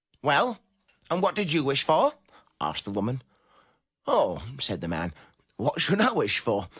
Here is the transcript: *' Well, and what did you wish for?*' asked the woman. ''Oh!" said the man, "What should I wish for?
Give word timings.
*' 0.15 0.21
Well, 0.23 0.57
and 1.11 1.21
what 1.21 1.35
did 1.35 1.53
you 1.53 1.63
wish 1.63 1.83
for?*' 1.83 2.15
asked 2.59 2.85
the 2.85 2.89
woman. 2.89 3.21
''Oh!" 4.07 4.41
said 4.59 4.81
the 4.81 4.87
man, 4.87 5.13
"What 5.57 5.79
should 5.79 6.01
I 6.01 6.11
wish 6.11 6.39
for? 6.39 6.69